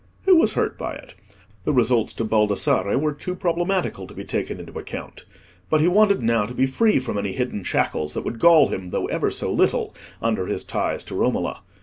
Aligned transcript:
Who 0.25 0.35
was 0.35 0.53
hurt 0.53 0.79
by 0.79 0.95
it? 0.95 1.13
The 1.63 1.71
results 1.73 2.11
to 2.13 2.25
Baldassarre 2.25 2.97
were 2.97 3.13
too 3.13 3.35
problematical 3.35 4.07
to 4.07 4.15
be 4.15 4.23
taken 4.23 4.59
into 4.59 4.79
account. 4.79 5.25
But 5.69 5.79
he 5.81 5.87
wanted 5.87 6.23
now 6.23 6.47
to 6.47 6.55
be 6.55 6.65
free 6.65 6.97
from 6.97 7.19
any 7.19 7.33
hidden 7.33 7.63
shackles 7.63 8.15
that 8.15 8.25
would 8.25 8.39
gall 8.39 8.69
him, 8.69 8.89
though 8.89 9.05
ever 9.05 9.29
so 9.29 9.53
little, 9.53 9.93
under 10.19 10.47
his 10.47 10.63
ties 10.63 11.03
to 11.03 11.13
Romola. 11.15 11.61